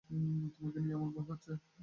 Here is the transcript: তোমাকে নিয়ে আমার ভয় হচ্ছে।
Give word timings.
তোমাকে 0.55 0.79
নিয়ে 0.79 0.95
আমার 0.97 1.09
ভয় 1.15 1.27
হচ্ছে। 1.29 1.51